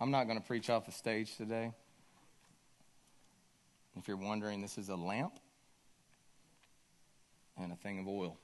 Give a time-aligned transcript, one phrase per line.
[0.00, 1.72] I'm not going to preach off the stage today.
[3.96, 5.38] If you're wondering, this is a lamp
[7.56, 8.36] and a thing of oil.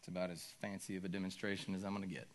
[0.00, 2.26] It's about as fancy of a demonstration as I'm going to get.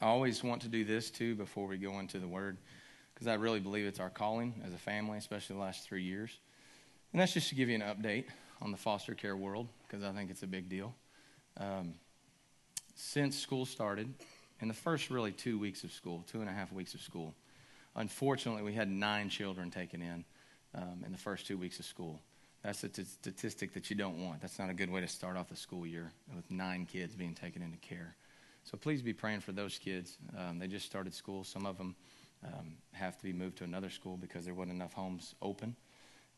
[0.00, 2.56] I always want to do this too before we go into the Word
[3.14, 6.36] because I really believe it's our calling as a family, especially the last three years.
[7.12, 8.24] And that's just to give you an update
[8.60, 10.96] on the foster care world because I think it's a big deal.
[11.58, 11.94] Um,
[12.94, 14.12] since school started,
[14.60, 17.34] in the first really two weeks of school, two and a half weeks of school,
[17.96, 20.24] unfortunately, we had nine children taken in
[20.74, 22.20] um, in the first two weeks of school.
[22.62, 24.40] That's a t- statistic that you don't want.
[24.40, 27.34] That's not a good way to start off the school year with nine kids being
[27.34, 28.16] taken into care.
[28.64, 30.18] So please be praying for those kids.
[30.36, 31.44] Um, they just started school.
[31.44, 31.94] Some of them
[32.44, 35.76] um, have to be moved to another school because there wasn't enough homes open.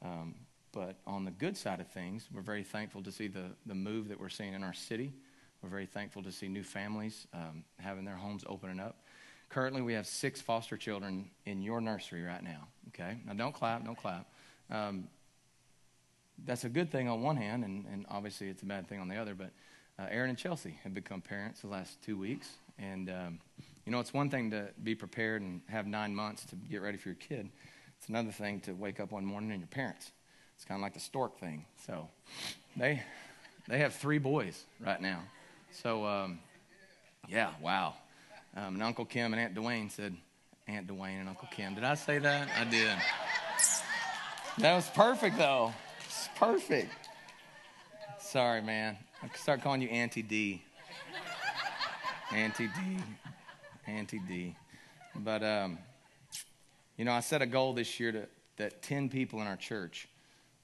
[0.02, 0.34] Um,
[0.72, 4.08] but on the good side of things, we're very thankful to see the, the move
[4.08, 5.12] that we're seeing in our city.
[5.62, 9.02] We're very thankful to see new families um, having their homes opening up.
[9.48, 12.68] Currently, we have six foster children in your nursery right now.
[12.88, 13.18] Okay?
[13.26, 14.26] Now, don't clap, don't clap.
[14.70, 15.08] Um,
[16.44, 19.08] that's a good thing on one hand, and, and obviously it's a bad thing on
[19.08, 19.34] the other.
[19.34, 19.50] But
[19.98, 22.48] uh, Aaron and Chelsea have become parents the last two weeks.
[22.78, 23.40] And, um,
[23.84, 26.96] you know, it's one thing to be prepared and have nine months to get ready
[26.96, 27.50] for your kid,
[27.98, 30.10] it's another thing to wake up one morning and your parents.
[30.60, 31.64] It's kind of like the stork thing.
[31.86, 32.06] So
[32.76, 33.02] they,
[33.66, 35.22] they have three boys right now.
[35.72, 36.38] So, um,
[37.30, 37.94] yeah, wow.
[38.54, 40.14] Um, and Uncle Kim and Aunt Dwayne said,
[40.68, 41.74] Aunt Dwayne and Uncle Kim.
[41.74, 42.50] Did I say that?
[42.58, 42.94] I did.
[44.58, 45.72] That was perfect, though.
[46.04, 46.92] It's perfect.
[48.18, 48.98] Sorry, man.
[49.22, 50.62] I can start calling you Auntie D.
[52.34, 52.98] Auntie D.
[53.86, 54.54] Auntie D.
[55.16, 55.78] But, um,
[56.98, 58.26] you know, I set a goal this year to,
[58.58, 60.06] that 10 people in our church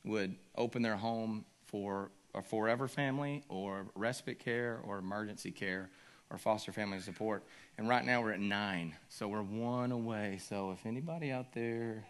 [0.06, 5.90] would open their home for a forever family or respite care or emergency care
[6.30, 7.44] or foster family support.
[7.78, 8.94] And right now we're at nine.
[9.08, 10.38] So we're one away.
[10.48, 12.04] So if anybody out there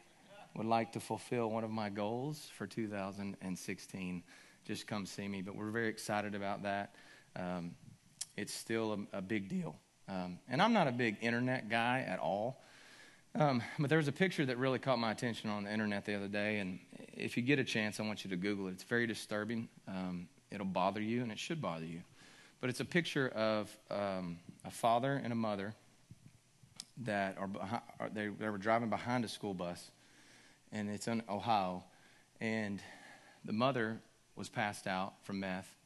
[0.55, 4.23] would like to fulfill one of my goals for 2016,
[4.65, 5.43] just come see me.
[5.43, 6.95] But we're very excited about that.
[7.35, 7.75] Um,
[8.37, 9.77] it's still a, a big deal.
[10.09, 12.63] Um, and I'm not a big internet guy at all.
[13.39, 16.15] Um, but there was a picture that really caught my attention on the internet the
[16.15, 16.79] other day, and
[17.13, 18.73] if you get a chance, I want you to Google it.
[18.73, 19.69] It's very disturbing.
[19.87, 22.01] Um, it'll bother you, and it should bother you.
[22.63, 25.75] But it's a picture of um, a father and a mother
[27.03, 27.83] that are, behind,
[28.15, 29.91] they, they were driving behind a school bus,
[30.73, 31.85] and it's in Ohio,
[32.41, 32.81] and
[33.45, 34.01] the mother
[34.35, 35.77] was passed out from meth,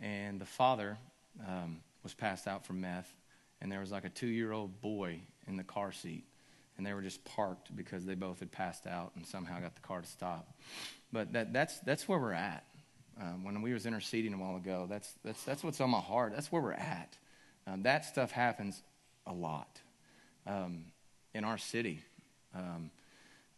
[0.00, 0.96] and the father
[1.44, 3.12] um, was passed out from meth,
[3.60, 5.18] and there was like a two-year-old boy
[5.48, 6.24] in the car seat
[6.76, 9.80] and they were just parked because they both had passed out and somehow got the
[9.80, 10.52] car to stop.
[11.12, 12.64] But that, that's, that's where we're at.
[13.20, 16.32] Um, when we was interceding a while ago, that's, that's, that's what's on my heart.
[16.34, 17.16] That's where we're at.
[17.66, 18.82] Um, that stuff happens
[19.26, 19.80] a lot
[20.46, 20.86] um,
[21.32, 22.02] in our city.
[22.54, 22.90] Um,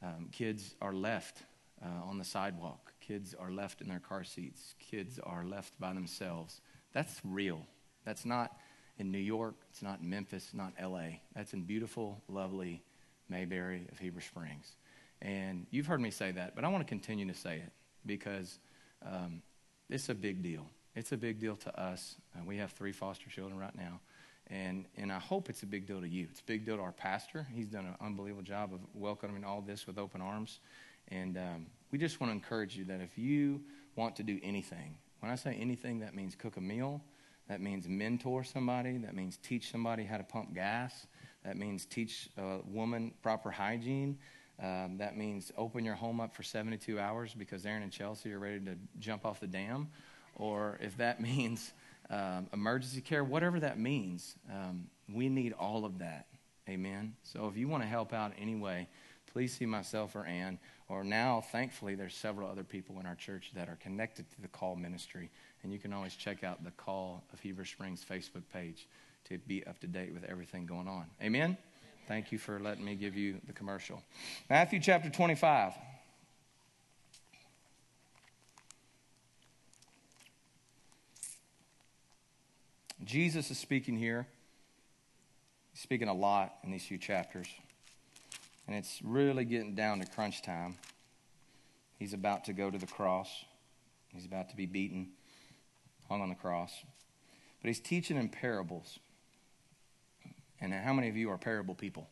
[0.03, 1.43] um, kids are left
[1.83, 2.93] uh, on the sidewalk.
[3.00, 4.75] Kids are left in their car seats.
[4.78, 6.60] Kids are left by themselves.
[6.93, 7.60] That's real.
[8.04, 8.56] That's not
[8.98, 9.54] in New York.
[9.71, 10.50] It's not in Memphis.
[10.53, 11.22] Not L.A.
[11.34, 12.83] That's in beautiful, lovely
[13.28, 14.76] Mayberry of Heber Springs.
[15.22, 17.72] And you've heard me say that, but I want to continue to say it
[18.04, 18.59] because
[19.04, 19.42] um,
[19.88, 20.66] it's a big deal.
[20.94, 22.16] It's a big deal to us.
[22.34, 24.00] Uh, we have three foster children right now.
[24.48, 26.26] And, and I hope it's a big deal to you.
[26.31, 27.47] It's a big deal to our pastor.
[27.53, 30.60] He's done an unbelievable job of welcoming all this with open arms.
[31.09, 33.62] And um, we just want to encourage you that if you
[33.97, 37.03] want to do anything, when I say anything, that means cook a meal,
[37.48, 41.06] that means mentor somebody, that means teach somebody how to pump gas,
[41.47, 44.19] that means teach a woman proper hygiene.
[44.61, 48.39] Um, that means open your home up for 72 hours because Aaron and Chelsea are
[48.39, 49.89] ready to jump off the dam.
[50.34, 51.73] Or if that means
[52.11, 56.27] um, emergency care, whatever that means, um, we need all of that.
[56.69, 57.15] Amen.
[57.23, 58.89] So if you want to help out anyway,
[59.33, 60.59] please see myself or Ann.
[60.89, 64.49] Or now, thankfully, there's several other people in our church that are connected to the
[64.49, 65.31] call ministry.
[65.63, 68.89] And you can always check out the Call of Heber Springs Facebook page
[69.28, 71.07] to be up to date with everything going on.
[71.23, 71.57] Amen?
[72.07, 74.03] Thank you for letting me give you the commercial.
[74.49, 75.73] Matthew chapter 25.
[83.05, 84.27] Jesus is speaking here.
[85.73, 87.49] He's speaking a lot in these few chapters.
[88.67, 90.77] And it's really getting down to crunch time.
[91.99, 93.28] He's about to go to the cross,
[94.09, 95.09] he's about to be beaten,
[96.09, 96.73] hung on the cross.
[97.63, 98.99] But he's teaching in parables.
[100.60, 102.08] And how many of you are parable people?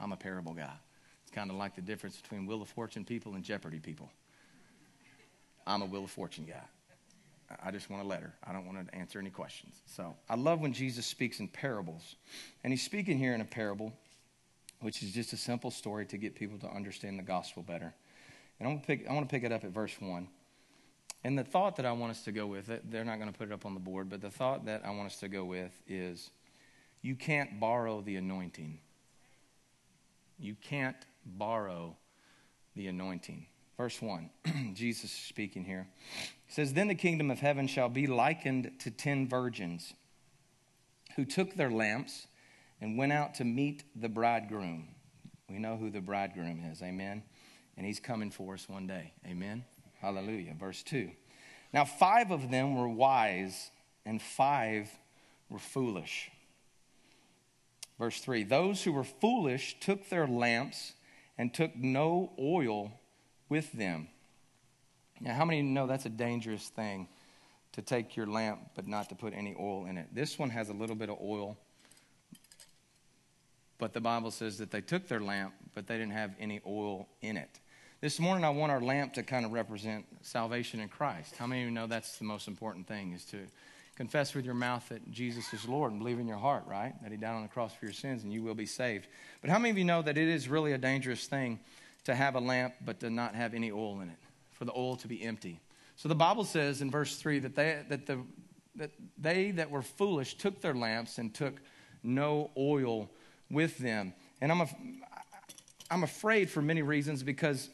[0.00, 0.74] I'm a parable guy.
[1.22, 4.10] It's kind of like the difference between Wheel of Fortune people and Jeopardy people.
[5.66, 6.62] I'm a Wheel of Fortune guy.
[7.62, 8.32] I just want a letter.
[8.46, 9.74] I don't want to answer any questions.
[9.86, 12.16] So I love when Jesus speaks in parables.
[12.62, 13.92] And he's speaking here in a parable,
[14.80, 17.94] which is just a simple story to get people to understand the gospel better.
[18.58, 20.28] And I want to pick, I want to pick it up at verse 1.
[21.24, 23.36] And the thought that I want us to go with it, they're not going to
[23.36, 25.44] put it up on the board, but the thought that I want us to go
[25.44, 26.30] with is
[27.02, 28.78] you can't borrow the anointing.
[30.38, 31.96] You can't borrow
[32.76, 33.46] the anointing.
[33.76, 34.30] Verse 1,
[34.74, 35.86] Jesus speaking here.
[36.46, 39.94] He says, Then the kingdom of heaven shall be likened to ten virgins
[41.14, 42.26] who took their lamps
[42.80, 44.88] and went out to meet the bridegroom.
[45.48, 47.22] We know who the bridegroom is, amen?
[47.76, 49.64] And he's coming for us one day, amen?
[50.00, 50.54] Hallelujah.
[50.58, 51.10] Verse 2.
[51.72, 53.70] Now, five of them were wise,
[54.04, 54.90] and five
[55.48, 56.30] were foolish.
[57.98, 60.94] Verse 3 Those who were foolish took their lamps
[61.36, 62.92] and took no oil
[63.48, 64.08] with them.
[65.20, 67.08] Now, how many know that's a dangerous thing
[67.72, 70.08] to take your lamp but not to put any oil in it?
[70.12, 71.56] This one has a little bit of oil,
[73.78, 77.08] but the Bible says that they took their lamp, but they didn't have any oil
[77.20, 77.60] in it.
[78.00, 81.36] This morning, I want our lamp to kind of represent salvation in Christ.
[81.36, 83.38] How many of you know that's the most important thing is to
[83.98, 86.94] confess with your mouth that Jesus is Lord and believe in your heart, right?
[87.02, 89.08] That He died on the cross for your sins and you will be saved.
[89.40, 91.58] But how many of you know that it is really a dangerous thing
[92.04, 94.18] to have a lamp but to not have any oil in it,
[94.52, 95.60] for the oil to be empty?
[95.96, 98.20] So the Bible says in verse 3 that they that, the,
[98.76, 101.60] that, they that were foolish took their lamps and took
[102.04, 103.10] no oil
[103.50, 104.14] with them.
[104.40, 104.62] And I'm,
[105.90, 107.68] I'm afraid for many reasons because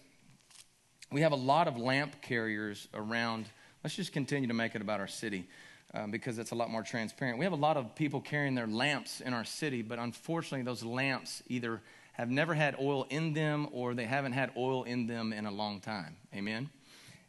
[1.13, 3.45] we have a lot of lamp carriers around.
[3.83, 5.47] Let's just continue to make it about our city
[5.95, 7.39] um, because it's a lot more transparent.
[7.39, 10.83] We have a lot of people carrying their lamps in our city, but unfortunately, those
[10.83, 11.81] lamps either
[12.13, 15.51] have never had oil in them or they haven't had oil in them in a
[15.51, 16.17] long time.
[16.35, 16.69] Amen?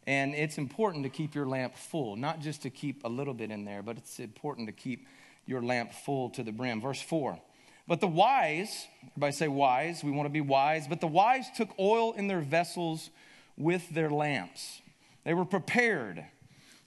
[0.07, 3.49] And it's important to keep your lamp full, not just to keep a little bit
[3.49, 5.07] in there, but it's important to keep
[5.47, 6.81] your lamp full to the brim.
[6.81, 7.39] Verse 4.
[7.87, 11.69] But the wise, everybody say wise, we want to be wise, but the wise took
[11.79, 13.11] oil in their vessels
[13.57, 14.81] with their lamps.
[15.23, 16.25] They were prepared.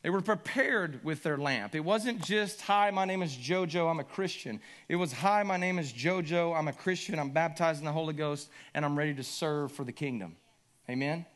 [0.03, 1.75] They were prepared with their lamp.
[1.75, 4.61] It wasn't just, Hi, my name is JoJo, I'm a Christian.
[4.89, 8.15] It was, Hi, my name is JoJo, I'm a Christian, I'm baptized in the Holy
[8.15, 10.37] Ghost, and I'm ready to serve for the kingdom.
[10.89, 11.27] Amen?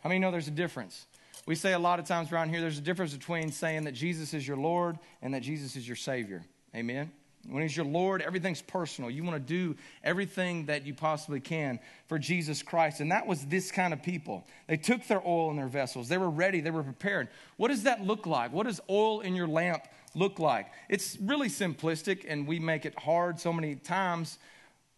[0.00, 1.06] How many know there's a difference?
[1.46, 4.32] We say a lot of times around here, there's a difference between saying that Jesus
[4.32, 6.44] is your Lord and that Jesus is your Savior.
[6.74, 7.10] Amen?
[7.48, 9.10] When He's your Lord, everything's personal.
[9.10, 13.00] You want to do everything that you possibly can for Jesus Christ.
[13.00, 14.46] And that was this kind of people.
[14.66, 17.28] They took their oil in their vessels, they were ready, they were prepared.
[17.56, 18.52] What does that look like?
[18.52, 20.66] What does oil in your lamp look like?
[20.88, 24.38] It's really simplistic, and we make it hard so many times.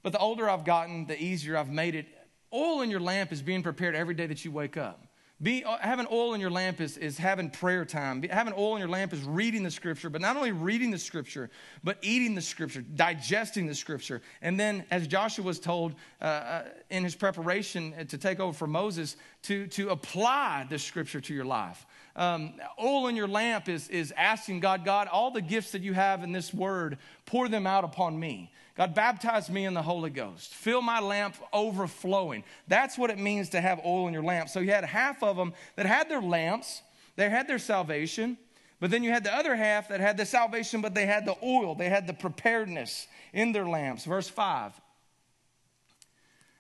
[0.03, 2.07] But the older I've gotten, the easier I've made it.
[2.53, 5.06] Oil in your lamp is being prepared every day that you wake up.
[5.43, 8.21] Be, uh, having oil in your lamp is, is having prayer time.
[8.21, 10.99] Be, having oil in your lamp is reading the scripture, but not only reading the
[10.99, 11.51] scripture,
[11.85, 14.23] but eating the scripture, digesting the scripture.
[14.41, 18.67] And then, as Joshua was told uh, uh, in his preparation to take over for
[18.67, 19.17] Moses,
[19.47, 21.87] to, to apply the scripture to your life.
[22.17, 25.93] Um, oil in your lamp is, is asking God, God, all the gifts that you
[25.93, 28.51] have in this word, pour them out upon me.
[28.77, 30.53] God, baptize me in the Holy Ghost.
[30.53, 32.43] Fill my lamp overflowing.
[32.67, 34.49] That's what it means to have oil in your lamp.
[34.49, 36.83] So you had half of them that had their lamps,
[37.15, 38.37] they had their salvation,
[38.81, 41.37] but then you had the other half that had the salvation, but they had the
[41.43, 44.05] oil, they had the preparedness in their lamps.
[44.05, 44.83] Verse 5 it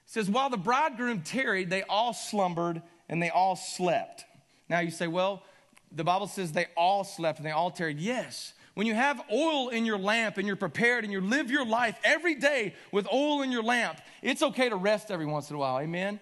[0.06, 4.24] says, While the bridegroom tarried, they all slumbered and they all slept.
[4.68, 5.42] Now you say, Well,
[5.92, 7.98] the Bible says they all slept and they all tarried.
[7.98, 11.64] Yes, when you have oil in your lamp and you're prepared and you live your
[11.64, 15.56] life every day with oil in your lamp, it's okay to rest every once in
[15.56, 15.78] a while.
[15.78, 16.20] Amen?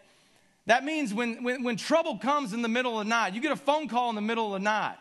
[0.66, 3.52] That means when, when, when trouble comes in the middle of the night, you get
[3.52, 4.96] a phone call in the middle of the night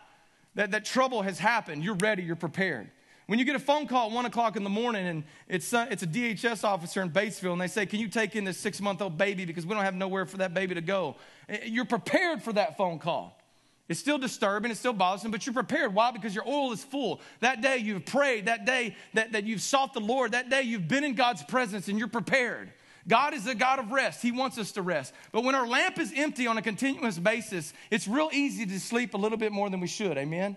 [0.56, 2.90] that, that trouble has happened, you're ready, you're prepared.
[3.26, 5.86] When you get a phone call at 1 o'clock in the morning and it's, uh,
[5.90, 8.80] it's a DHS officer in Batesville and they say, Can you take in this six
[8.80, 11.16] month old baby because we don't have nowhere for that baby to go?
[11.48, 13.40] Eh, you're prepared for that phone call.
[13.88, 15.94] It's still disturbing, it's still bothersome, but you're prepared.
[15.94, 16.10] Why?
[16.10, 17.20] Because your oil is full.
[17.40, 20.88] That day you've prayed, that day that, that you've sought the Lord, that day you've
[20.88, 22.72] been in God's presence and you're prepared.
[23.06, 24.22] God is a God of rest.
[24.22, 25.12] He wants us to rest.
[25.32, 29.12] But when our lamp is empty on a continuous basis, it's real easy to sleep
[29.12, 30.16] a little bit more than we should.
[30.16, 30.56] Amen?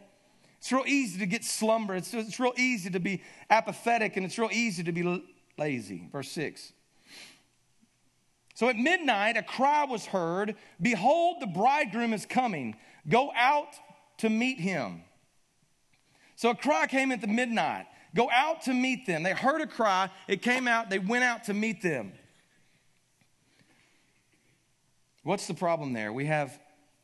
[0.59, 1.95] It's real easy to get slumber.
[1.95, 5.23] It's, it's real easy to be apathetic and it's real easy to be
[5.57, 6.07] lazy.
[6.11, 6.73] Verse 6.
[8.55, 12.75] So at midnight, a cry was heard Behold, the bridegroom is coming.
[13.07, 13.75] Go out
[14.17, 15.03] to meet him.
[16.35, 17.85] So a cry came at the midnight.
[18.15, 19.23] Go out to meet them.
[19.23, 20.09] They heard a cry.
[20.27, 20.89] It came out.
[20.89, 22.13] They went out to meet them.
[25.23, 26.11] What's the problem there?
[26.11, 26.57] We have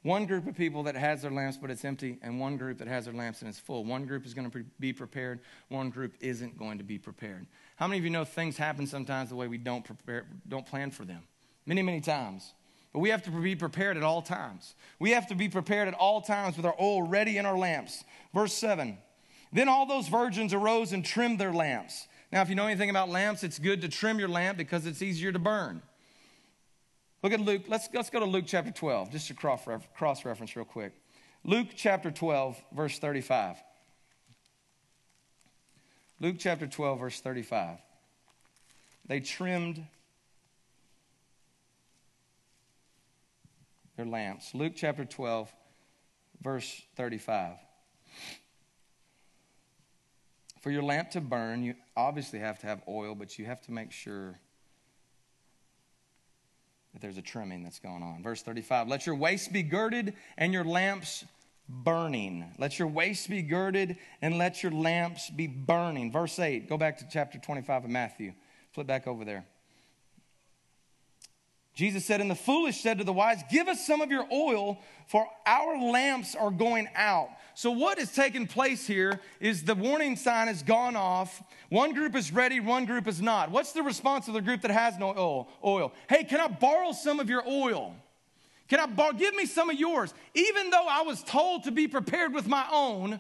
[0.03, 2.89] One group of people that has their lamps but it's empty, and one group that
[2.89, 3.86] has their lamps and it's full.
[3.86, 7.48] One group is going to be prepared, one group isn't going to be prepared.
[7.77, 10.91] How many of you know things happen sometimes the way we don't prepare, don't plan
[10.91, 11.24] for them?
[11.65, 12.53] Many, many times.
[12.91, 14.75] But we have to be prepared at all times.
[15.00, 18.03] We have to be prepared at all times with our oil ready in our lamps.
[18.33, 18.98] Verse 7
[19.53, 22.07] Then all those virgins arose and trimmed their lamps.
[22.31, 25.01] Now, if you know anything about lamps, it's good to trim your lamp because it's
[25.01, 25.81] easier to burn.
[27.23, 27.63] Look at Luke.
[27.69, 30.91] Let's, let's go to Luke chapter 12, just to cross reference real quick.
[31.45, 33.55] Luke chapter 12, verse 35.
[36.19, 37.77] Luke chapter 12, verse 35.
[39.07, 39.85] They trimmed
[43.95, 44.53] their lamps.
[44.53, 45.51] Luke chapter 12,
[46.41, 47.55] verse 35.
[50.61, 53.71] For your lamp to burn, you obviously have to have oil, but you have to
[53.71, 54.39] make sure
[56.93, 58.23] that there's a trimming that's going on.
[58.23, 61.25] Verse 35 Let your waist be girded and your lamps
[61.67, 62.45] burning.
[62.57, 66.12] Let your waist be girded and let your lamps be burning.
[66.12, 68.33] Verse 8, go back to chapter 25 of Matthew.
[68.71, 69.45] Flip back over there.
[71.75, 74.79] Jesus said, And the foolish said to the wise, Give us some of your oil,
[75.07, 77.29] for our lamps are going out.
[77.55, 81.41] So, what is taking place here is the warning sign has gone off.
[81.69, 83.51] One group is ready, one group is not.
[83.51, 85.93] What's the response of the group that has no oil?
[86.10, 87.95] Hey, can I borrow some of your oil?
[88.67, 89.13] Can I borrow?
[89.13, 90.13] Give me some of yours.
[90.33, 93.19] Even though I was told to be prepared with my own,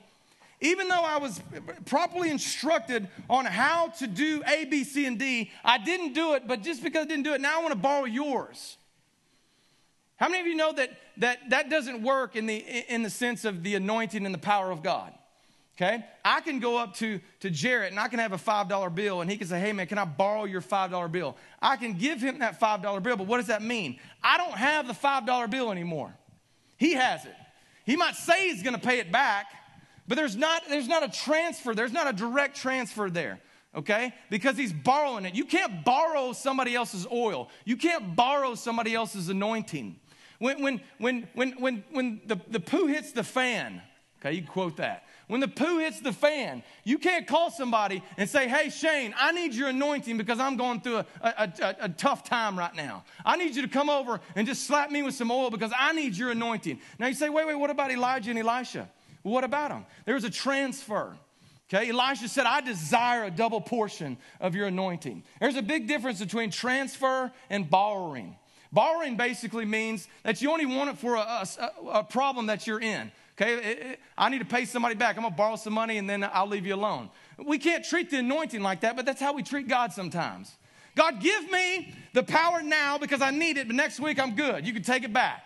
[0.61, 1.41] even though I was
[1.85, 6.47] properly instructed on how to do A, B, C, and D, I didn't do it,
[6.47, 8.77] but just because I didn't do it, now I want to borrow yours.
[10.17, 13.45] How many of you know that that, that doesn't work in the, in the sense
[13.45, 15.13] of the anointing and the power of God?
[15.75, 16.05] Okay?
[16.23, 19.29] I can go up to, to Jarrett and I can have a $5 bill and
[19.29, 21.35] he can say, hey man, can I borrow your $5 bill?
[21.61, 23.99] I can give him that $5 bill, but what does that mean?
[24.23, 26.13] I don't have the $5 bill anymore.
[26.77, 27.35] He has it.
[27.85, 29.47] He might say he's to pay it back,
[30.07, 33.39] but there's not, there's not a transfer, there's not a direct transfer there,
[33.75, 34.13] okay?
[34.29, 35.35] Because he's borrowing it.
[35.35, 39.99] You can't borrow somebody else's oil, you can't borrow somebody else's anointing.
[40.39, 43.81] When, when, when, when, when, when the, the poo hits the fan,
[44.19, 45.03] okay, you can quote that.
[45.27, 49.31] When the poo hits the fan, you can't call somebody and say, Hey, Shane, I
[49.31, 53.05] need your anointing because I'm going through a, a, a, a, tough time right now.
[53.25, 55.93] I need you to come over and just slap me with some oil because I
[55.93, 56.79] need your anointing.
[56.99, 58.89] Now you say, Wait, wait, what about Elijah and Elisha?
[59.23, 59.85] Well, what about them?
[60.05, 61.15] There was a transfer.
[61.73, 65.23] Okay, Elisha said, I desire a double portion of your anointing.
[65.39, 68.35] There's a big difference between transfer and borrowing.
[68.73, 71.19] Borrowing basically means that you only want it for a,
[71.59, 73.11] a, a problem that you're in.
[73.39, 75.15] Okay, it, it, I need to pay somebody back.
[75.15, 77.09] I'm gonna borrow some money and then I'll leave you alone.
[77.37, 80.51] We can't treat the anointing like that, but that's how we treat God sometimes.
[80.95, 84.65] God, give me the power now because I need it, but next week I'm good.
[84.65, 85.43] You can take it back.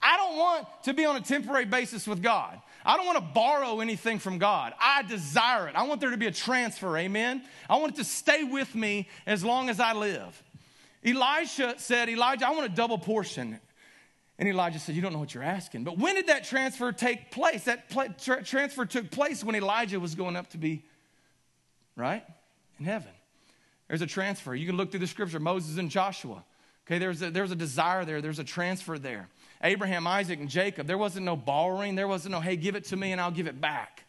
[0.00, 2.58] I don't want to be on a temporary basis with God.
[2.84, 4.72] I don't want to borrow anything from God.
[4.80, 5.76] I desire it.
[5.76, 7.42] I want there to be a transfer, amen?
[7.70, 10.42] I want it to stay with me as long as I live.
[11.04, 13.58] Elisha said, Elijah, I want a double portion.
[14.38, 15.84] And Elijah said, You don't know what you're asking.
[15.84, 17.64] But when did that transfer take place?
[17.64, 20.84] That pl- tra- transfer took place when Elijah was going up to be,
[21.96, 22.24] right?
[22.78, 23.12] In heaven.
[23.88, 24.54] There's a transfer.
[24.54, 26.44] You can look through the scripture Moses and Joshua.
[26.86, 29.28] Okay, there's a, there's a desire there, there's a transfer there.
[29.62, 31.94] Abraham, Isaac, and Jacob, there wasn't no borrowing.
[31.94, 34.04] There wasn't no, hey, give it to me and I'll give it back.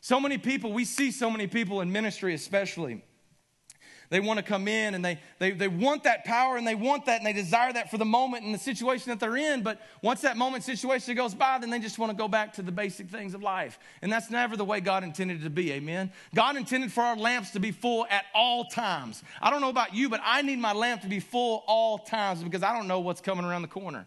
[0.00, 3.02] So many people, we see so many people in ministry, especially.
[4.10, 7.04] They want to come in and they, they, they want that power and they want
[7.06, 9.62] that and they desire that for the moment and the situation that they're in.
[9.62, 12.62] But once that moment situation goes by, then they just want to go back to
[12.62, 13.78] the basic things of life.
[14.00, 15.72] And that's never the way God intended it to be.
[15.72, 16.10] Amen.
[16.34, 19.22] God intended for our lamps to be full at all times.
[19.42, 22.42] I don't know about you, but I need my lamp to be full all times
[22.42, 24.06] because I don't know what's coming around the corner.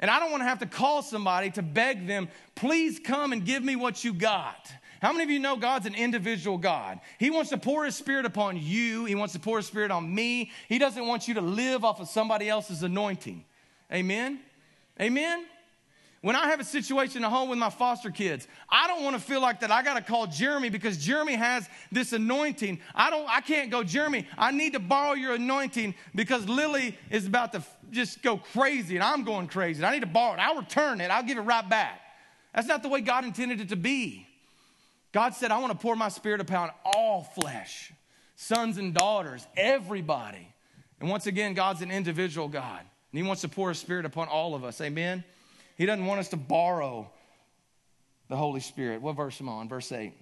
[0.00, 3.44] And I don't want to have to call somebody to beg them, please come and
[3.44, 4.70] give me what you got.
[5.00, 7.00] How many of you know God's an individual God?
[7.18, 10.12] He wants to pour His Spirit upon you, He wants to pour His Spirit on
[10.14, 10.50] me.
[10.68, 13.44] He doesn't want you to live off of somebody else's anointing.
[13.92, 14.40] Amen?
[15.00, 15.46] Amen?
[16.20, 19.22] When I have a situation at home with my foster kids, I don't want to
[19.22, 22.80] feel like that I got to call Jeremy because Jeremy has this anointing.
[22.92, 27.26] I don't I can't go, Jeremy, I need to borrow your anointing because Lily is
[27.26, 27.62] about to
[27.92, 29.84] just go crazy and I'm going crazy.
[29.84, 30.40] I need to borrow it.
[30.40, 31.10] I'll return it.
[31.10, 32.00] I'll give it right back.
[32.52, 34.27] That's not the way God intended it to be.
[35.12, 37.92] God said, I want to pour my spirit upon all flesh,
[38.36, 40.52] sons and daughters, everybody.
[41.00, 44.28] And once again, God's an individual God, and He wants to pour His spirit upon
[44.28, 44.80] all of us.
[44.80, 45.24] Amen?
[45.76, 47.10] He doesn't want us to borrow
[48.28, 49.00] the Holy Spirit.
[49.00, 49.68] What verse am I on?
[49.68, 50.12] Verse 8.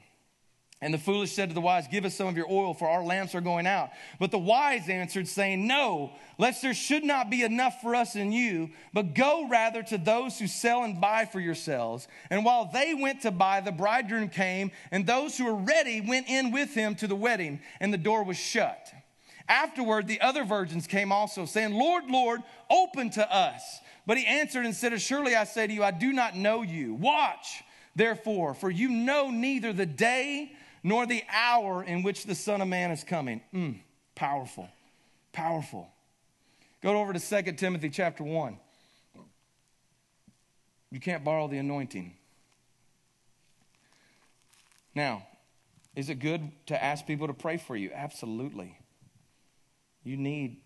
[0.83, 3.03] And the foolish said to the wise, Give us some of your oil, for our
[3.03, 3.91] lamps are going out.
[4.21, 8.33] But the wise answered, saying, No, lest there should not be enough for us and
[8.33, 12.07] you, but go rather to those who sell and buy for yourselves.
[12.29, 16.29] And while they went to buy, the bridegroom came, and those who were ready went
[16.29, 18.93] in with him to the wedding, and the door was shut.
[19.49, 23.81] Afterward, the other virgins came also, saying, Lord, Lord, open to us.
[24.07, 26.93] But he answered and said, Surely I say to you, I do not know you.
[26.95, 27.65] Watch,
[27.95, 30.53] therefore, for you know neither the day
[30.87, 33.41] nor the hour in which the Son of Man is coming.
[33.53, 33.81] Mm,
[34.15, 34.69] powerful,
[35.33, 35.89] powerful.
[36.81, 38.57] Go over to 2 Timothy chapter 1.
[40.93, 42.15] You can't borrow the anointing.
[44.95, 45.27] Now,
[45.97, 47.91] is it good to ask people to pray for you?
[47.93, 48.79] Absolutely.
[50.05, 50.59] You need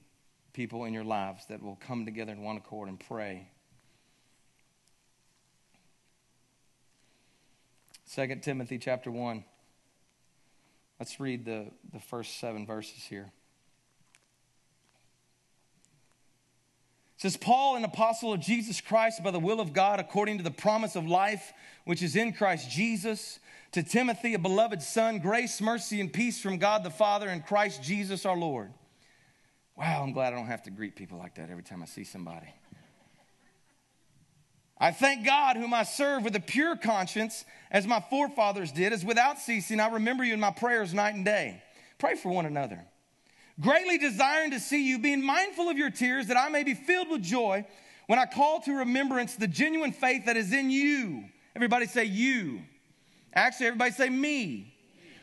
[0.53, 3.49] people in your lives that will come together in one accord and pray.
[8.15, 9.45] 2 Timothy chapter 1.
[11.01, 13.33] Let's read the, the first seven verses here.
[17.17, 20.45] It says, Paul, an apostle of Jesus Christ by the will of God, according to
[20.45, 21.55] the promise of life
[21.87, 23.41] which is in Christ Jesus,
[23.73, 27.83] to Timothy, a beloved son, grace, mercy, and peace from God the Father and Christ
[27.83, 28.71] Jesus our Lord.
[29.77, 32.05] Wow, I'm glad I don't have to greet people like that every time I see
[32.05, 32.49] somebody.
[34.81, 39.05] I thank God, whom I serve with a pure conscience, as my forefathers did, as
[39.05, 41.63] without ceasing I remember you in my prayers night and day.
[41.99, 42.83] Pray for one another.
[43.61, 47.11] Greatly desiring to see you, being mindful of your tears, that I may be filled
[47.11, 47.67] with joy
[48.07, 51.25] when I call to remembrance the genuine faith that is in you.
[51.55, 52.63] Everybody say you.
[53.35, 54.75] Actually, everybody say me.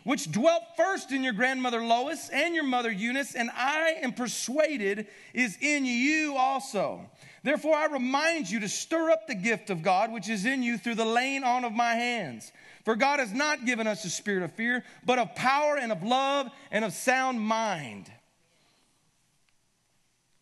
[0.08, 5.08] Which dwelt first in your grandmother Lois and your mother Eunice, and I am persuaded
[5.34, 7.10] is in you also.
[7.44, 10.78] Therefore, I remind you to stir up the gift of God which is in you
[10.78, 12.54] through the laying on of my hands.
[12.86, 16.02] For God has not given us a spirit of fear, but of power and of
[16.02, 18.10] love and of sound mind.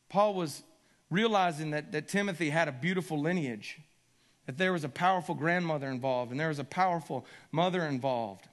[0.09, 0.61] Paul was
[1.09, 3.79] realizing that, that Timothy had a beautiful lineage,
[4.45, 8.47] that there was a powerful grandmother involved, and there was a powerful mother involved.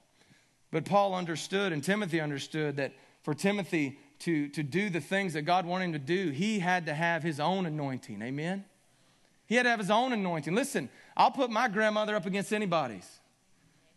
[0.72, 5.42] But Paul understood, and Timothy understood, that for Timothy to, to do the things that
[5.42, 8.20] God wanted him to do, he had to have his own anointing.
[8.22, 8.64] Amen?
[9.46, 10.54] He had to have his own anointing.
[10.54, 13.06] Listen, I'll put my grandmother up against anybody's.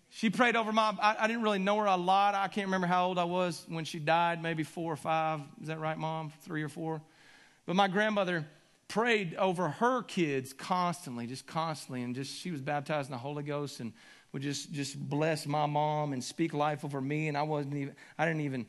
[0.09, 2.35] She prayed over my, I, I, didn't really know her a lot.
[2.35, 5.41] I can't remember how old I was when she died, maybe four or five.
[5.61, 6.31] Is that right, Mom?
[6.41, 7.01] Three or four?
[7.65, 8.45] But my grandmother
[8.87, 12.03] prayed over her kids constantly, just constantly.
[12.03, 13.93] And just, she was baptized in the Holy Ghost and
[14.31, 17.27] would just, just bless my mom and speak life over me.
[17.27, 18.65] And I wasn't even, I didn't even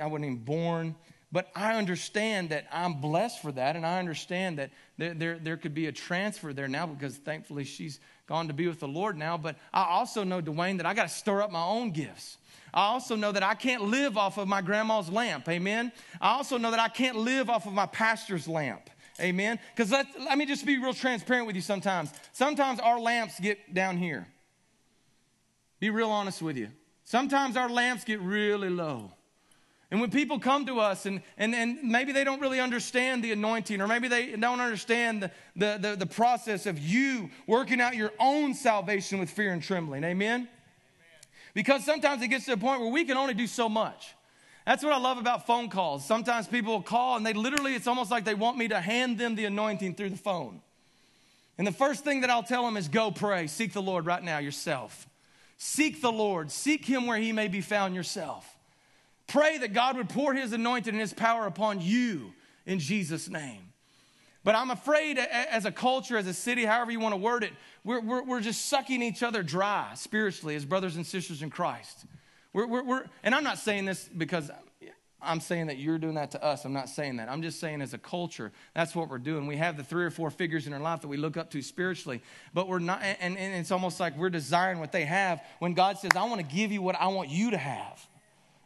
[0.00, 0.94] I wasn't even born.
[1.32, 5.56] But I understand that I'm blessed for that, and I understand that there, there, there
[5.56, 9.16] could be a transfer there now because thankfully she's gone to be with the Lord
[9.16, 9.38] now.
[9.38, 12.36] But I also know, Dwayne, that I got to stir up my own gifts.
[12.74, 15.48] I also know that I can't live off of my grandma's lamp.
[15.48, 15.92] Amen.
[16.20, 18.90] I also know that I can't live off of my pastor's lamp.
[19.20, 19.58] Amen.
[19.74, 22.10] Because let, let me just be real transparent with you sometimes.
[22.32, 24.26] Sometimes our lamps get down here.
[25.78, 26.68] Be real honest with you.
[27.04, 29.12] Sometimes our lamps get really low.
[29.90, 33.32] And when people come to us and, and, and maybe they don't really understand the
[33.32, 37.96] anointing, or maybe they don't understand the, the, the, the process of you working out
[37.96, 40.04] your own salvation with fear and trembling.
[40.04, 40.42] Amen?
[40.42, 40.48] Amen?
[41.54, 44.14] Because sometimes it gets to a point where we can only do so much.
[44.66, 46.04] That's what I love about phone calls.
[46.04, 49.18] Sometimes people will call and they literally, it's almost like they want me to hand
[49.18, 50.60] them the anointing through the phone.
[51.58, 53.46] And the first thing that I'll tell them is go pray.
[53.46, 55.08] Seek the Lord right now yourself.
[55.56, 56.50] Seek the Lord.
[56.50, 58.56] Seek Him where He may be found yourself.
[59.30, 62.32] Pray that God would pour his anointing and his power upon you
[62.66, 63.72] in Jesus' name.
[64.42, 67.52] But I'm afraid, as a culture, as a city, however you want to word it,
[67.84, 72.06] we're, we're, we're just sucking each other dry spiritually as brothers and sisters in Christ.
[72.52, 74.50] We're, we're, we're, and I'm not saying this because
[75.22, 76.64] I'm saying that you're doing that to us.
[76.64, 77.28] I'm not saying that.
[77.28, 79.46] I'm just saying as a culture, that's what we're doing.
[79.46, 81.62] We have the three or four figures in our life that we look up to
[81.62, 82.22] spiritually,
[82.54, 85.98] but we're not, and, and it's almost like we're desiring what they have when God
[85.98, 88.06] says, I want to give you what I want you to have.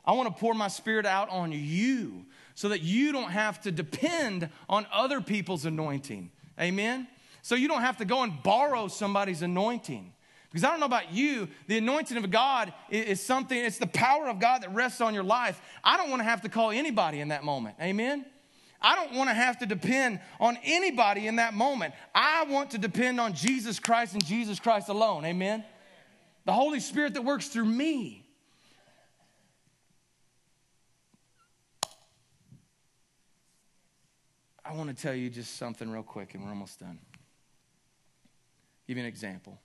[0.04, 3.72] I want to pour my spirit out on you so that you don't have to
[3.72, 6.30] depend on other people's anointing.
[6.60, 7.08] Amen?
[7.42, 10.13] So you don't have to go and borrow somebody's anointing.
[10.54, 14.28] Because I don't know about you, the anointing of God is something, it's the power
[14.28, 15.60] of God that rests on your life.
[15.82, 17.74] I don't want to have to call anybody in that moment.
[17.82, 18.24] Amen?
[18.80, 21.92] I don't want to have to depend on anybody in that moment.
[22.14, 25.24] I want to depend on Jesus Christ and Jesus Christ alone.
[25.24, 25.64] Amen?
[26.44, 28.24] The Holy Spirit that works through me.
[34.64, 37.00] I want to tell you just something real quick, and we're almost done.
[38.86, 39.58] Give you an example.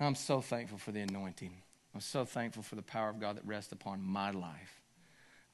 [0.00, 1.52] I'm so thankful for the anointing.
[1.94, 4.80] I'm so thankful for the power of God that rests upon my life.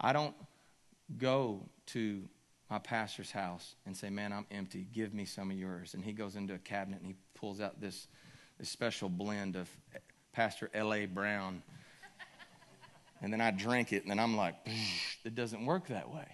[0.01, 0.35] I don't
[1.19, 2.23] go to
[2.71, 4.87] my pastor's house and say, Man, I'm empty.
[4.93, 5.95] Give me some of yours.
[5.95, 8.07] And he goes into a cabinet and he pulls out this,
[8.59, 9.69] this special blend of
[10.33, 11.07] Pastor L.A.
[11.07, 11.63] Brown.
[13.23, 14.55] And then I drink it and then I'm like,
[15.27, 16.27] It doesn't work that way.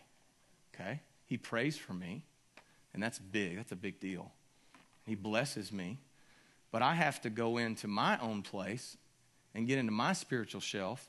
[0.73, 1.01] Okay?
[1.25, 2.23] He prays for me.
[2.95, 3.57] And that's big.
[3.57, 4.31] That's a big deal.
[5.05, 5.99] He blesses me.
[6.73, 8.97] But I have to go into my own place
[9.55, 11.09] and get into my spiritual shelf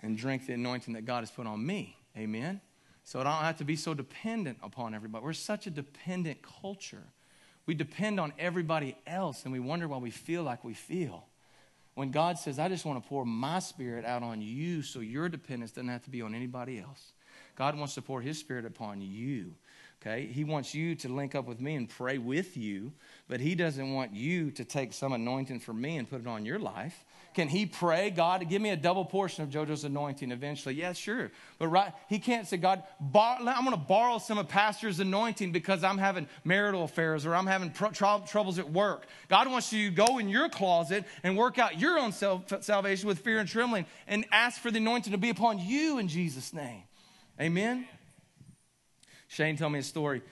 [0.00, 1.96] and drink the anointing that God has put on me.
[2.16, 2.60] Amen?
[3.04, 5.24] So I don't have to be so dependent upon everybody.
[5.24, 7.04] We're such a dependent culture.
[7.66, 11.26] We depend on everybody else and we wonder why we feel like we feel.
[11.94, 15.28] When God says, I just want to pour my spirit out on you so your
[15.28, 17.12] dependence doesn't have to be on anybody else.
[17.58, 19.52] God wants to pour his spirit upon you.
[20.00, 20.26] Okay?
[20.26, 22.92] He wants you to link up with me and pray with you,
[23.26, 26.46] but he doesn't want you to take some anointing from me and put it on
[26.46, 27.04] your life.
[27.34, 30.76] Can he pray, God, give me a double portion of JoJo's anointing eventually?
[30.76, 31.32] Yeah, sure.
[31.58, 35.82] But right, he can't say, God, I'm going to borrow some of Pastor's anointing because
[35.82, 39.06] I'm having marital affairs or I'm having pro- troubles at work.
[39.28, 43.08] God wants you to go in your closet and work out your own self- salvation
[43.08, 46.52] with fear and trembling and ask for the anointing to be upon you in Jesus'
[46.52, 46.84] name.
[47.40, 47.86] Amen.
[49.28, 50.22] Shane told me a story.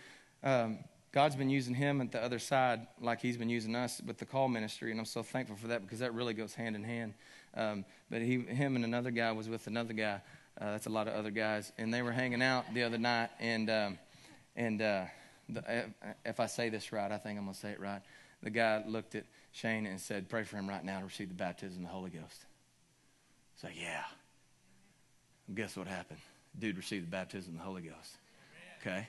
[0.42, 0.78] Um,
[1.12, 4.26] God's been using him at the other side like he's been using us with the
[4.26, 7.14] call ministry, and I'm so thankful for that because that really goes hand in hand.
[7.54, 10.20] Um, but he, him and another guy was with another guy.
[10.60, 13.30] Uh, that's a lot of other guys, and they were hanging out the other night.
[13.38, 13.98] And um,
[14.56, 15.04] and uh,
[15.48, 15.84] the,
[16.24, 18.02] if I say this right, I think I'm gonna say it right.
[18.42, 21.34] The guy looked at Shane and said, "Pray for him right now to receive the
[21.34, 22.46] baptism of the Holy Ghost."
[23.62, 24.02] So yeah.
[25.54, 26.18] Guess what happened?
[26.58, 28.16] Dude received the baptism of the Holy Ghost.
[28.80, 29.06] Okay.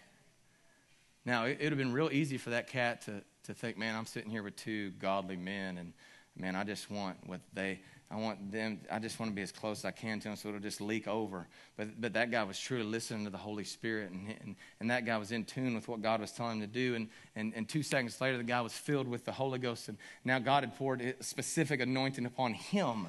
[1.26, 4.06] Now, it would have been real easy for that cat to, to think, man, I'm
[4.06, 5.94] sitting here with two godly men, and
[6.38, 7.80] man, I just want what they,
[8.10, 10.38] I want them, I just want to be as close as I can to them
[10.38, 11.46] so it'll just leak over.
[11.76, 15.06] But, but that guy was truly listening to the Holy Spirit, and, and, and that
[15.06, 16.96] guy was in tune with what God was telling him to do.
[16.96, 19.98] And, and, and two seconds later, the guy was filled with the Holy Ghost, and
[20.24, 23.08] now God had poured a specific anointing upon him.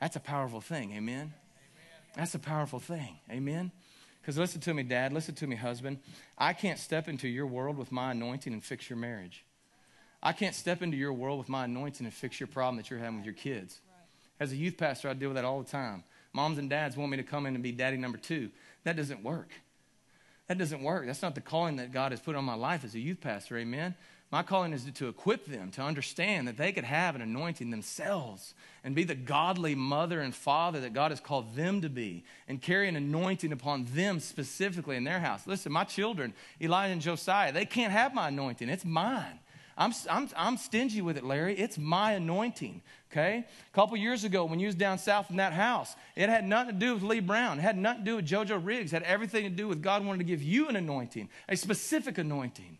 [0.00, 1.32] That's a powerful thing, amen?
[2.14, 3.72] That's a powerful thing, amen?
[4.20, 5.98] Because listen to me, dad, listen to me, husband.
[6.38, 9.44] I can't step into your world with my anointing and fix your marriage.
[10.22, 13.00] I can't step into your world with my anointing and fix your problem that you're
[13.00, 13.80] having with your kids.
[14.38, 16.04] As a youth pastor, I deal with that all the time.
[16.32, 18.50] Moms and dads want me to come in and be daddy number two.
[18.84, 19.50] That doesn't work.
[20.48, 21.06] That doesn't work.
[21.06, 23.58] That's not the calling that God has put on my life as a youth pastor.
[23.58, 23.94] Amen.
[24.32, 28.54] My calling is to equip them to understand that they could have an anointing themselves
[28.82, 32.60] and be the godly mother and father that God has called them to be and
[32.60, 35.46] carry an anointing upon them specifically in their house.
[35.46, 38.70] Listen, my children, Elijah and Josiah, they can't have my anointing.
[38.70, 39.38] It's mine.
[39.76, 41.54] I'm, I'm, I'm stingy with it, Larry.
[41.54, 43.44] It's my anointing, okay?
[43.70, 46.78] A couple years ago, when you was down south in that house, it had nothing
[46.78, 47.58] to do with Lee Brown.
[47.58, 48.94] It had nothing to do with JoJo Riggs.
[48.94, 52.16] It had everything to do with God wanted to give you an anointing, a specific
[52.16, 52.78] anointing.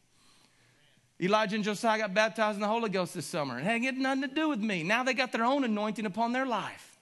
[1.22, 3.58] Elijah and Josiah got baptized in the Holy Ghost this summer.
[3.58, 4.82] It had nothing to do with me.
[4.82, 6.98] Now they got their own anointing upon their life.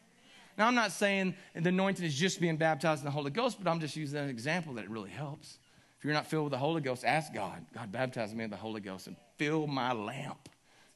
[0.59, 3.71] Now, I'm not saying the anointing is just being baptized in the Holy Ghost, but
[3.71, 5.57] I'm just using an example that it really helps.
[5.99, 8.57] If you're not filled with the Holy Ghost, ask God, God, baptize me in the
[8.57, 10.51] Holy Ghost and fill my lamp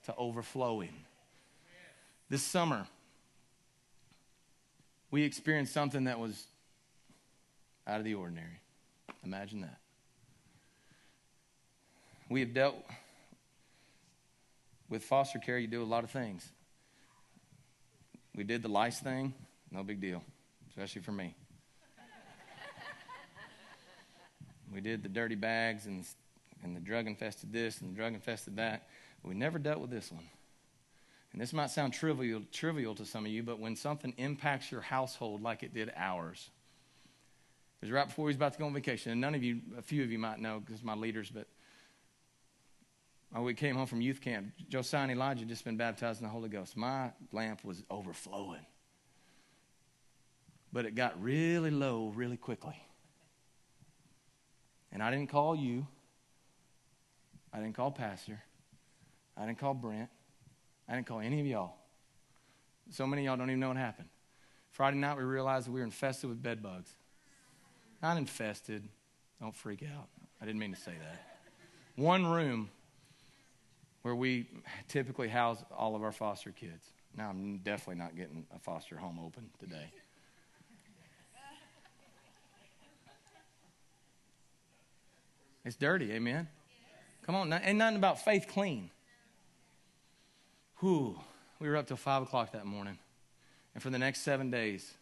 [0.05, 0.93] to overflowing.
[2.29, 2.87] This summer,
[5.11, 6.45] we experienced something that was
[7.87, 8.61] out of the ordinary.
[9.25, 9.79] Imagine that.
[12.29, 12.77] We have dealt
[14.89, 16.47] with foster care, you do a lot of things.
[18.35, 19.35] We did the lice thing,
[19.71, 20.23] no big deal,
[20.69, 21.35] especially for me.
[24.73, 26.05] we did the dirty bags and,
[26.63, 28.89] and the drug infested this and the drug infested that.
[29.23, 30.25] But we never dealt with this one.
[31.33, 34.81] And this might sound trivial, trivial to some of you, but when something impacts your
[34.81, 36.51] household like it did ours,
[37.81, 39.13] it was right before he was about to go on vacation.
[39.13, 41.49] And none of you, a few of you might know because my leaders, but
[43.35, 44.53] Oh, we came home from youth camp.
[44.69, 46.77] Josiah and Elijah had just been baptized in the Holy Ghost.
[46.77, 48.65] My lamp was overflowing.
[50.73, 52.81] But it got really low really quickly.
[54.93, 55.85] And I didn't call you.
[57.53, 58.41] I didn't call Pastor.
[59.37, 60.11] I didn't call Brent.
[60.89, 61.75] I didn't call any of y'all.
[62.91, 64.09] So many of y'all don't even know what happened.
[64.71, 66.95] Friday night, we realized we were infested with bed bugs.
[68.01, 68.85] Not infested.
[69.41, 70.09] Don't freak out.
[70.41, 71.41] I didn't mean to say that.
[71.97, 72.71] One room
[74.05, 74.47] where we
[74.87, 76.93] typically house all of our foster kids.
[77.17, 79.91] Now, I'm definitely not getting a foster home open today.
[85.65, 86.49] It's dirty, amen?
[87.25, 88.91] Come on, ain't nothing about faith clean.
[90.81, 91.19] Whew,
[91.59, 92.99] we were up till 5 o'clock that morning.
[93.73, 94.93] And for the next seven days,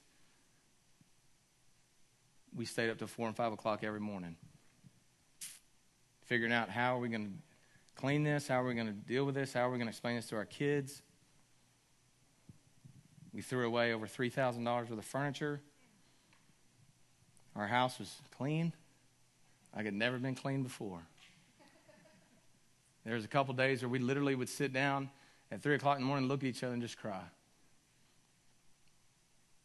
[2.55, 4.37] we stayed up till four and five o'clock every morning,
[6.27, 7.52] figuring out how are we going to
[8.03, 9.91] clean this, how are we going to deal with this, how are we going to
[9.91, 11.03] explain this to our kids.
[13.33, 15.61] We threw away over $3,000 worth of furniture.
[17.55, 18.73] Our house was clean
[19.73, 21.01] I had never been clean before.
[23.05, 25.09] There was a couple days where we literally would sit down
[25.53, 27.23] at 3 o'clock in the morning, look at each other, and just cry.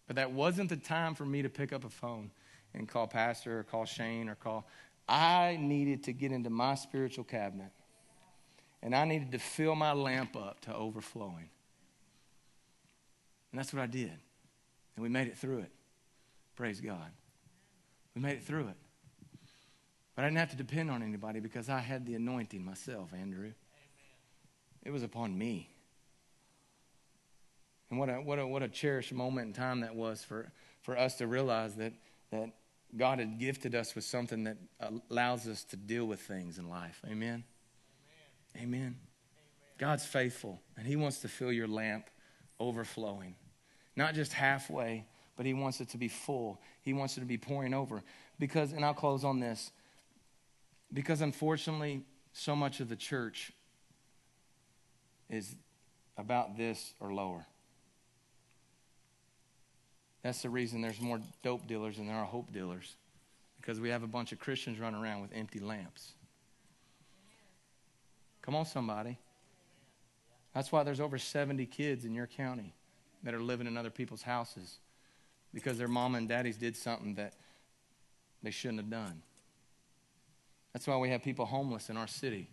[0.05, 2.29] But that wasn't the time for me to pick up a phone
[2.75, 4.67] and call Pastor or call Shane or call.
[5.09, 7.71] I needed to get into my spiritual cabinet.
[8.81, 11.49] And I needed to fill my lamp up to overflowing.
[13.51, 14.11] And that's what I did.
[14.95, 15.71] And we made it through it.
[16.55, 17.11] Praise God.
[18.15, 18.77] We made it through it.
[20.15, 23.41] But I didn't have to depend on anybody because I had the anointing myself, Andrew.
[23.41, 23.53] Amen.
[24.83, 25.69] It was upon me.
[27.89, 30.97] And what a, what, a, what a cherished moment in time that was for, for
[30.97, 31.93] us to realize that,
[32.31, 32.49] that
[32.95, 34.57] God had gifted us with something that
[35.09, 37.01] allows us to deal with things in life.
[37.07, 37.43] Amen?
[38.57, 38.97] Amen.
[39.77, 42.09] God's faithful, and He wants to fill your lamp
[42.59, 43.35] overflowing.
[43.95, 46.59] Not just halfway, but He wants it to be full.
[46.81, 48.03] He wants it to be pouring over.
[48.39, 49.71] Because, and I'll close on this,
[50.93, 52.01] because unfortunately,
[52.33, 53.51] so much of the church
[55.29, 55.55] is
[56.17, 57.45] about this or lower.
[60.23, 62.95] That's the reason there's more dope dealers than there are hope dealers.
[63.61, 66.13] Because we have a bunch of Christians running around with empty lamps.
[68.47, 69.17] Come on, somebody.
[70.53, 72.73] That's why there's over 70 kids in your county
[73.23, 74.77] that are living in other people's houses
[75.53, 77.33] because their mama and daddies did something that
[78.41, 79.21] they shouldn't have done.
[80.71, 82.47] That's why we have people homeless in our city.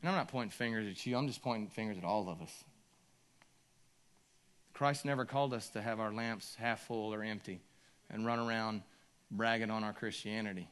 [0.00, 2.64] And I'm not pointing fingers at you, I'm just pointing fingers at all of us.
[4.72, 7.60] Christ never called us to have our lamps half full or empty
[8.08, 8.82] and run around
[9.32, 10.68] bragging on our Christianity.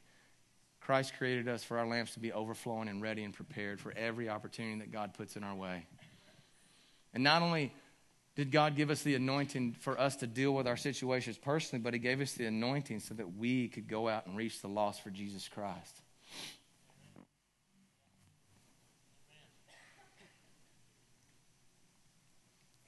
[0.85, 4.29] Christ created us for our lamps to be overflowing and ready and prepared for every
[4.29, 5.87] opportunity that God puts in our way.
[7.14, 7.73] And not only
[8.37, 11.94] did God give us the anointing for us to deal with our situations personally, but
[11.94, 15.03] He gave us the anointing so that we could go out and reach the lost
[15.03, 16.03] for Jesus Christ.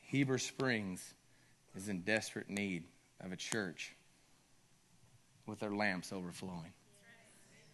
[0.03, 1.15] Heber Springs
[1.75, 2.85] is in desperate need
[3.21, 3.95] of a church
[5.47, 6.73] with their lamps overflowing.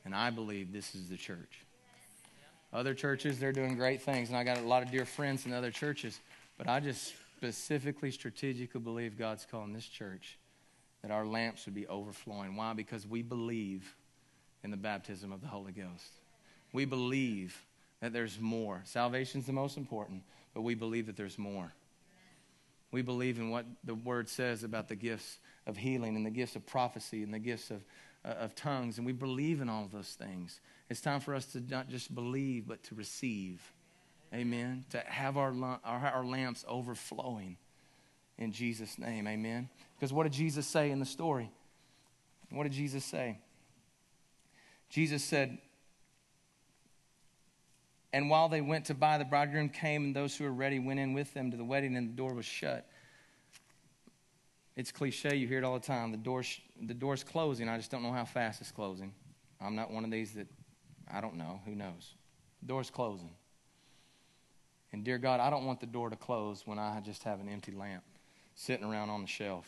[0.05, 1.65] And I believe this is the church.
[2.73, 5.53] Other churches, they're doing great things, and I got a lot of dear friends in
[5.53, 6.19] other churches,
[6.57, 10.39] but I just specifically, strategically believe God's calling this church
[11.03, 12.57] that our lamps would be overflowing.
[12.57, 12.73] Why?
[12.73, 13.95] Because we believe
[14.63, 16.13] in the baptism of the Holy Ghost.
[16.73, 17.61] We believe
[18.01, 18.81] that there's more.
[18.85, 20.23] Salvation's the most important,
[20.55, 21.73] but we believe that there's more.
[22.91, 26.57] We believe in what the word says about the gifts of healing and the gifts
[26.57, 27.83] of prophecy and the gifts of,
[28.25, 30.61] Uh, of tongues, and we believe in all those things.
[30.89, 33.61] It's time for us to not just believe, but to receive.
[34.33, 34.85] Amen.
[34.91, 35.53] To have our,
[35.85, 37.57] our, our lamps overflowing
[38.39, 39.27] in Jesus' name.
[39.27, 39.69] Amen.
[39.97, 41.51] Because what did Jesus say in the story?
[42.51, 43.39] What did Jesus say?
[44.89, 45.59] Jesus said,
[48.13, 51.01] and while they went to buy, the bridegroom came, and those who were ready went
[51.01, 52.87] in with them to the wedding, and the door was shut.
[54.75, 56.13] It's cliche, you hear it all the time.
[56.13, 56.43] The, door
[56.81, 57.69] the door's closing.
[57.69, 59.13] I just don't know how fast it's closing.
[59.61, 60.47] I'm not one of these that
[61.13, 61.61] I don't know.
[61.67, 62.15] Who knows?
[62.63, 63.31] The door's closing.
[64.93, 67.49] And dear God, I don't want the door to close when I just have an
[67.49, 68.03] empty lamp
[68.55, 69.67] sitting around on the shelf.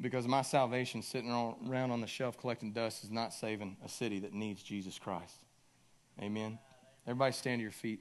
[0.00, 4.20] Because my salvation sitting around on the shelf collecting dust is not saving a city
[4.20, 5.34] that needs Jesus Christ.
[6.20, 6.58] Amen.
[7.06, 8.00] Everybody stand to your feet.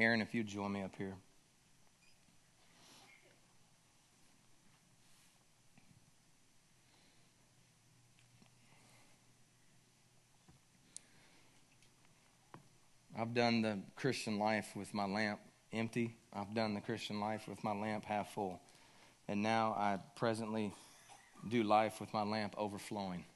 [0.00, 1.14] Aaron, if you'd join me up here.
[13.14, 15.40] I've done the Christian life with my lamp
[15.74, 16.16] empty.
[16.32, 18.58] I've done the Christian life with my lamp half full.
[19.28, 20.72] And now I presently
[21.50, 23.26] do life with my lamp overflowing.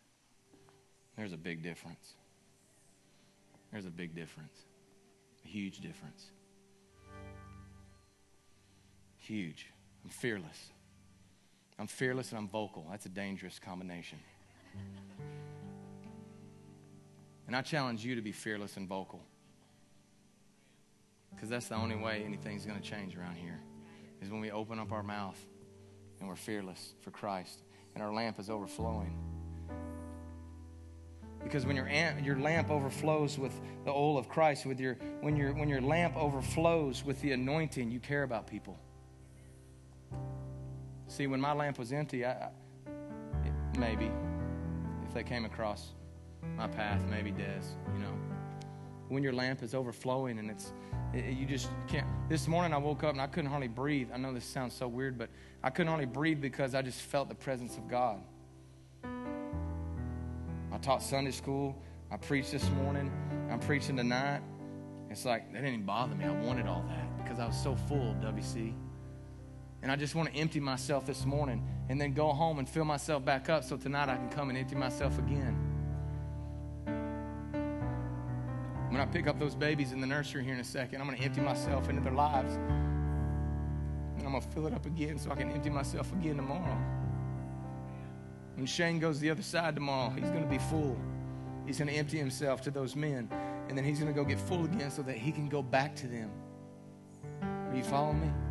[1.19, 2.15] There's a big difference.
[3.71, 4.63] There's a big difference.
[5.45, 6.31] A huge difference.
[9.27, 9.69] Huge.
[10.05, 10.71] I'm fearless.
[11.79, 12.87] I'm fearless and I'm vocal.
[12.91, 14.19] That's a dangerous combination.
[17.47, 19.23] And I challenge you to be fearless and vocal.
[21.35, 23.61] Because that's the only way anything's going to change around here,
[24.21, 25.43] is when we open up our mouth
[26.21, 27.63] and we're fearless for Christ.
[27.95, 29.17] and our lamp is overflowing.
[31.43, 35.53] Because when your, your lamp overflows with the oil of Christ, with your, when, your,
[35.55, 38.79] when your lamp overflows with the anointing, you care about people.
[41.15, 42.49] See, when my lamp was empty, I, I
[43.79, 44.11] maybe
[45.07, 45.93] if they came across
[46.57, 48.19] my path, maybe Des, you know.
[49.07, 50.73] When your lamp is overflowing and it's,
[51.13, 52.05] it, you just can't.
[52.29, 54.09] This morning I woke up and I couldn't hardly breathe.
[54.13, 55.31] I know this sounds so weird, but
[55.63, 58.21] I couldn't hardly breathe because I just felt the presence of God.
[59.05, 61.81] I taught Sunday school.
[62.11, 63.13] I preached this morning.
[63.53, 64.41] I'm preaching tonight.
[65.11, 66.25] It's like, that didn't even bother me.
[66.25, 68.75] I wanted all that because I was so full of WC.
[69.85, 72.87] And I just want to empty myself this morning and then go home and fill
[72.87, 75.55] myself back up so tonight I can come and empty myself again.
[78.89, 81.19] When I pick up those babies in the nursery here in a second, I'm going
[81.19, 82.55] to empty myself into their lives.
[82.55, 86.79] And I'm going to fill it up again so I can empty myself again tomorrow.
[88.55, 90.99] When Shane goes the other side tomorrow, he's going to be full.
[91.67, 93.29] He's going to empty himself to those men.
[93.69, 95.95] And then he's going to go get full again so that he can go back
[95.97, 96.31] to them.
[97.43, 98.44] Are you following me?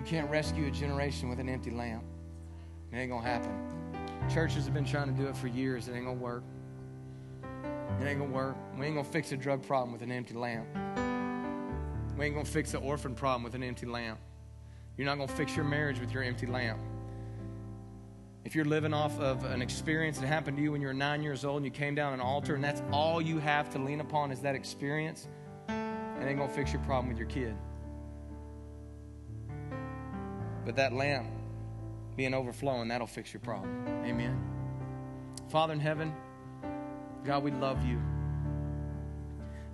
[0.00, 2.02] You can't rescue a generation with an empty lamp.
[2.90, 3.52] It ain't going to happen.
[4.32, 5.88] Churches have been trying to do it for years.
[5.88, 6.42] It ain't going to work.
[8.00, 8.56] It ain't going to work.
[8.78, 10.66] We ain't going to fix a drug problem with an empty lamp.
[12.16, 14.18] We ain't going to fix the orphan problem with an empty lamp.
[14.96, 16.80] You're not going to fix your marriage with your empty lamp.
[18.46, 21.22] If you're living off of an experience that happened to you when you were nine
[21.22, 24.00] years old and you came down an altar and that's all you have to lean
[24.00, 25.28] upon is that experience,
[25.68, 25.72] it
[26.26, 27.54] ain't going to fix your problem with your kid.
[30.64, 31.28] But that lamp
[32.16, 33.86] being overflowing, that'll fix your problem.
[34.04, 34.38] Amen.
[35.48, 36.14] Father in heaven,
[37.24, 38.00] God, we love you.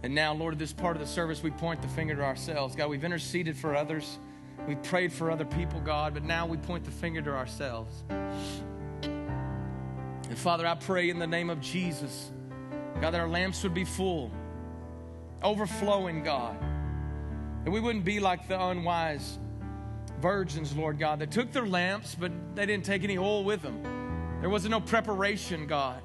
[0.03, 2.77] And now, Lord, at this part of the service, we point the finger to ourselves.
[2.77, 4.19] God, we've interceded for others.
[4.67, 8.05] We've prayed for other people, God, but now we point the finger to ourselves.
[9.03, 12.31] And Father, I pray in the name of Jesus,
[13.01, 14.31] God, that our lamps would be full,
[15.43, 16.57] overflowing, God.
[17.65, 19.39] That we wouldn't be like the unwise
[20.21, 23.83] virgins, Lord God, that took their lamps, but they didn't take any oil with them.
[24.41, 26.03] There wasn't no preparation, God.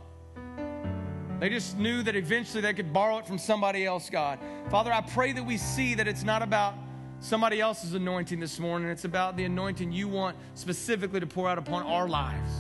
[1.40, 4.40] They just knew that eventually they could borrow it from somebody else, God.
[4.70, 6.76] Father, I pray that we see that it's not about
[7.20, 8.90] somebody else's anointing this morning.
[8.90, 12.52] It's about the anointing you want specifically to pour out upon our lives.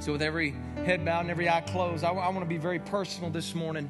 [0.00, 2.80] So, with every head bowed and every eye closed, I, I want to be very
[2.80, 3.88] personal this morning.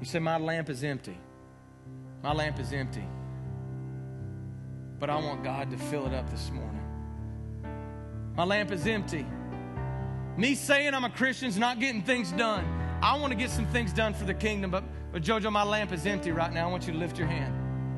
[0.00, 1.18] You say, My lamp is empty.
[2.22, 3.04] My lamp is empty.
[4.98, 6.82] But I want God to fill it up this morning.
[8.36, 9.26] My lamp is empty.
[10.36, 12.64] Me saying I'm a Christian is not getting things done.
[13.02, 15.92] I want to get some things done for the kingdom, but, but Jojo, my lamp
[15.92, 16.68] is empty right now.
[16.68, 17.54] I want you to lift your hand.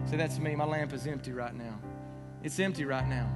[0.09, 0.55] Say, That's me.
[0.55, 1.79] My lamp is empty right now.
[2.43, 3.29] It's empty right now.